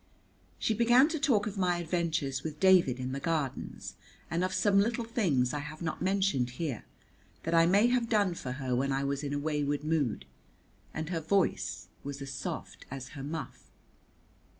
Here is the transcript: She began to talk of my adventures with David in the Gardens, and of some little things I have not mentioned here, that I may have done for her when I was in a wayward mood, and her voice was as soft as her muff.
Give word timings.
She 0.57 0.73
began 0.73 1.09
to 1.09 1.19
talk 1.19 1.45
of 1.45 1.59
my 1.59 1.77
adventures 1.77 2.41
with 2.41 2.59
David 2.59 2.99
in 2.99 3.11
the 3.11 3.19
Gardens, 3.19 3.97
and 4.31 4.43
of 4.43 4.51
some 4.51 4.79
little 4.79 5.03
things 5.03 5.53
I 5.53 5.59
have 5.59 5.83
not 5.83 6.01
mentioned 6.01 6.49
here, 6.57 6.85
that 7.43 7.53
I 7.53 7.67
may 7.67 7.85
have 7.85 8.09
done 8.09 8.33
for 8.33 8.53
her 8.53 8.75
when 8.75 8.91
I 8.91 9.03
was 9.03 9.21
in 9.23 9.31
a 9.31 9.37
wayward 9.37 9.83
mood, 9.83 10.25
and 10.91 11.09
her 11.09 11.21
voice 11.21 11.87
was 12.03 12.19
as 12.19 12.31
soft 12.31 12.87
as 12.89 13.09
her 13.09 13.21
muff. 13.21 13.69